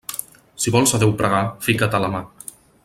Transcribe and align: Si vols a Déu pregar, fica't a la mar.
Si 0.63 0.73
vols 0.75 0.93
a 0.97 1.01
Déu 1.03 1.13
pregar, 1.21 1.43
fica't 1.69 1.97
a 1.99 2.01
la 2.07 2.13
mar. 2.19 2.27